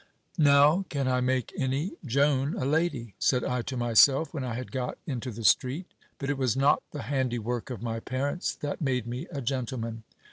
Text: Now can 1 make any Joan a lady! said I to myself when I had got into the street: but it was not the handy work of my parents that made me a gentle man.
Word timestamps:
Now 0.39 0.83
can 0.89 1.05
1 1.05 1.23
make 1.23 1.53
any 1.55 1.91
Joan 2.03 2.55
a 2.55 2.65
lady! 2.65 3.13
said 3.19 3.43
I 3.43 3.61
to 3.61 3.77
myself 3.77 4.33
when 4.33 4.43
I 4.43 4.55
had 4.55 4.71
got 4.71 4.97
into 5.05 5.29
the 5.29 5.43
street: 5.43 5.85
but 6.17 6.27
it 6.27 6.39
was 6.39 6.57
not 6.57 6.81
the 6.91 7.03
handy 7.03 7.37
work 7.37 7.69
of 7.69 7.83
my 7.83 7.99
parents 7.99 8.55
that 8.55 8.81
made 8.81 9.05
me 9.05 9.27
a 9.31 9.41
gentle 9.41 9.77
man. 9.77 10.01